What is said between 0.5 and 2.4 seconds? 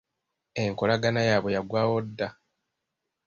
Enkolagana yaabwe yaggwawo dda.